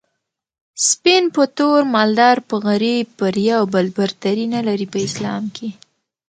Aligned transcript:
سپين 0.89 1.23
په 1.35 1.43
تور 1.57 1.79
مالدار 1.95 2.37
په 2.49 2.55
غريب 2.67 3.05
پر 3.19 3.33
يو 3.49 3.61
بل 3.73 3.85
برتري 3.97 4.45
نلري 4.53 4.87
په 4.93 4.97
اسلام 5.07 5.43
کي 5.55 5.69